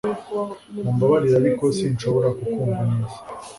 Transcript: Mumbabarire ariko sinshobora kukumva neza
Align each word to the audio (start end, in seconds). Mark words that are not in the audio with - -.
Mumbabarire 0.83 1.35
ariko 1.41 1.63
sinshobora 1.77 2.27
kukumva 2.37 2.81
neza 2.91 3.17